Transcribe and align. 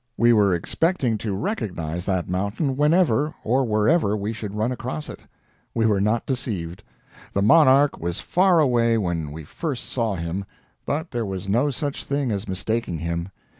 We 0.17 0.33
were 0.33 0.51
expecting 0.55 1.19
to 1.19 1.35
recognize 1.35 2.05
that 2.07 2.27
mountain 2.27 2.75
whenever 2.75 3.35
or 3.43 3.63
wherever 3.65 4.17
we 4.17 4.33
should 4.33 4.55
run 4.55 4.71
across 4.71 5.09
it. 5.09 5.19
We 5.75 5.85
were 5.85 6.01
not 6.01 6.25
deceived. 6.25 6.81
The 7.33 7.43
monarch 7.43 7.99
was 7.99 8.19
far 8.19 8.59
away 8.59 8.97
when 8.97 9.31
we 9.31 9.43
first 9.43 9.87
saw 9.91 10.15
him, 10.15 10.45
but 10.87 11.11
there 11.11 11.23
was 11.23 11.47
no 11.47 11.69
such 11.69 12.03
thing 12.03 12.31
as 12.31 12.47
mistaking 12.49 12.97
him. 12.97 13.29